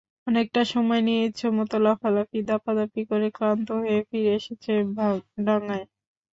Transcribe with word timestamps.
অনেকটা 0.27 0.61
সময় 0.73 1.01
নিয়ে 1.01 1.21
ইচ্ছেমতো 1.25 1.75
লাফালাফি-দাপাদাপি 1.85 3.01
করে 3.09 3.27
ক্লান্ত 3.37 3.67
হয়ে 3.79 3.99
ফিরে 4.09 4.31
এসেছে 4.39 4.71
ডাঙায়। 5.45 5.85